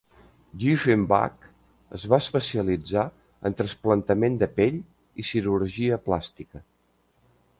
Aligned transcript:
Dieffenbach 0.61 1.43
es 1.97 2.05
va 2.13 2.19
especialitzar 2.25 3.03
en 3.49 3.57
trasplantament 3.61 4.41
de 4.45 4.49
pell 4.57 4.81
i 5.25 5.29
cirurgia 5.33 6.03
plàstica. 6.09 6.63